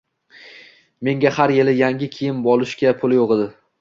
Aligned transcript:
menga 1.07 1.31
har 1.35 1.53
yili 1.57 1.75
yangi 1.81 2.09
kiyim 2.17 2.41
olishga 2.55 2.95
puli 3.03 3.21
yo‘q 3.21 3.37
edi. 3.37 3.47